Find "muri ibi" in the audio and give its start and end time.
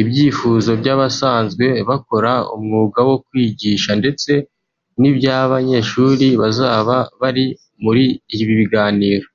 7.84-8.54